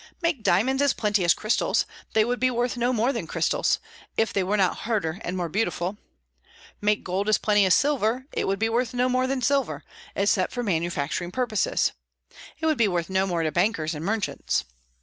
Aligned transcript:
Make 0.19 0.41
diamonds 0.41 0.81
as 0.81 0.93
plenty 0.93 1.23
as 1.25 1.35
crystals, 1.35 1.85
they 2.13 2.25
would 2.25 2.39
be 2.39 2.49
worth 2.49 2.75
no 2.75 2.91
more 2.91 3.13
than 3.13 3.27
crystals, 3.27 3.77
if 4.17 4.33
they 4.33 4.41
were 4.43 4.57
not 4.57 4.77
harder 4.77 5.19
and 5.23 5.37
more 5.37 5.47
beautiful. 5.47 5.95
Make 6.81 7.03
gold 7.03 7.29
as 7.29 7.37
plenty 7.37 7.65
as 7.67 7.75
silver, 7.75 8.25
it 8.31 8.47
would 8.47 8.57
be 8.57 8.67
worth 8.67 8.95
no 8.95 9.07
more 9.07 9.27
than 9.27 9.43
silver, 9.43 9.83
except 10.15 10.53
for 10.53 10.63
manufacturing 10.63 11.29
purposes; 11.29 11.91
it 12.59 12.65
would 12.65 12.79
be 12.79 12.87
worth 12.87 13.11
no 13.11 13.27
more 13.27 13.43
to 13.43 13.51
bankers 13.51 13.93
and 13.93 14.03
merchants. 14.03 14.65